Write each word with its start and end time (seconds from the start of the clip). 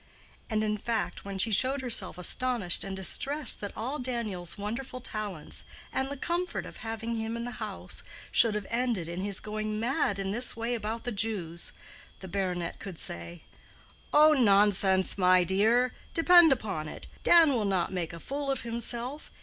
And 0.49 0.63
in 0.63 0.77
fact 0.79 1.25
when 1.25 1.37
she 1.37 1.51
showed 1.51 1.81
herself 1.81 2.17
astonished 2.17 2.83
and 2.83 2.95
distressed 2.95 3.61
that 3.61 3.71
all 3.77 3.99
Daniel's 3.99 4.57
wonderful 4.57 4.99
talents, 4.99 5.63
and 5.93 6.09
the 6.09 6.17
comfort 6.17 6.65
of 6.65 6.77
having 6.77 7.17
him 7.17 7.37
in 7.37 7.45
the 7.45 7.51
house, 7.61 8.01
should 8.31 8.55
have 8.55 8.65
ended 8.71 9.07
in 9.07 9.21
his 9.21 9.39
going 9.39 9.79
mad 9.79 10.17
in 10.17 10.31
this 10.31 10.55
way 10.55 10.73
about 10.73 11.03
the 11.03 11.11
Jews, 11.11 11.71
the 12.19 12.27
baronet 12.27 12.79
could 12.79 12.97
say, 12.97 13.43
"Oh, 14.11 14.33
nonsense, 14.33 15.19
my 15.19 15.43
dear! 15.43 15.93
depend 16.15 16.51
upon 16.51 16.87
it, 16.87 17.05
Dan 17.21 17.53
will 17.53 17.63
not 17.65 17.93
make 17.93 18.11
a 18.11 18.19
fool 18.19 18.49
of 18.49 18.61
himself. 18.61 19.29